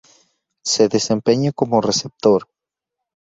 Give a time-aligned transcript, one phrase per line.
[0.71, 2.41] Se desempeña como receptor.